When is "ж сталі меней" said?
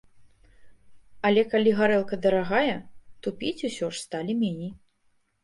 3.93-4.73